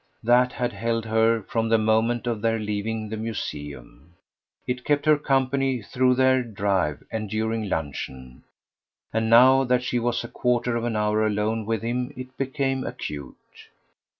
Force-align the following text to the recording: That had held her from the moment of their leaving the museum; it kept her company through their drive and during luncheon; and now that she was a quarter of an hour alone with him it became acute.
That 0.23 0.53
had 0.53 0.73
held 0.73 1.05
her 1.05 1.43
from 1.43 1.69
the 1.69 1.77
moment 1.77 2.25
of 2.25 2.41
their 2.41 2.57
leaving 2.57 3.09
the 3.09 3.17
museum; 3.17 4.15
it 4.65 4.83
kept 4.83 5.05
her 5.05 5.15
company 5.15 5.83
through 5.83 6.15
their 6.15 6.41
drive 6.41 7.03
and 7.11 7.29
during 7.29 7.69
luncheon; 7.69 8.43
and 9.13 9.29
now 9.29 9.63
that 9.65 9.83
she 9.83 9.99
was 9.99 10.23
a 10.23 10.27
quarter 10.27 10.75
of 10.75 10.85
an 10.85 10.95
hour 10.95 11.23
alone 11.23 11.67
with 11.67 11.83
him 11.83 12.11
it 12.17 12.35
became 12.35 12.83
acute. 12.83 13.67